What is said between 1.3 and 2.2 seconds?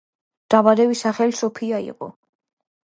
სოფია იყო.